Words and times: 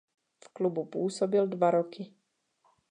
V 0.43 0.47
klubu 0.53 0.85
působil 0.85 1.47
dva 1.47 1.71
roky. 1.71 2.13